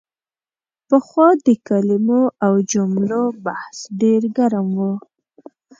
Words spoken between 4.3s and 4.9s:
ګرم و.